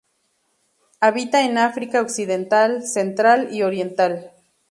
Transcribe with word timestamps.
Habita 0.99 1.43
en 1.45 1.59
África 1.59 2.01
Occidental, 2.01 2.81
Central 2.81 3.53
y 3.53 3.61
Oriental. 3.61 4.31